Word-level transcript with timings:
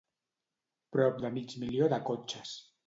Prop 0.95 1.21
de 1.27 1.33
mig 1.37 1.55
milió 1.67 1.95
de 1.95 2.03
cotxes. 2.11 2.61